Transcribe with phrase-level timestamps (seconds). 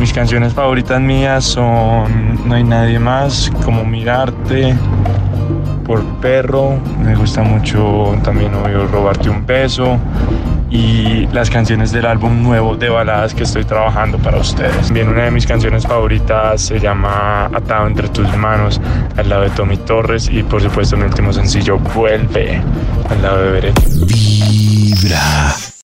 [0.00, 4.74] mis canciones favoritas mías son No hay nadie más, como Mirarte,
[5.84, 9.98] por Perro, me gusta mucho también obvio Robarte un beso
[10.70, 14.86] y las canciones del álbum nuevo de baladas que estoy trabajando para ustedes.
[14.86, 18.80] También una de mis canciones favoritas se llama Atado entre tus manos
[19.16, 22.62] al lado de Tommy Torres y por supuesto mi último sencillo Vuelve
[23.10, 24.59] al lado de Beret.